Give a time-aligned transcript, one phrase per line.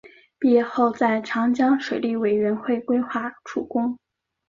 [0.39, 3.99] 毕业后在长江水利委员会规划处工。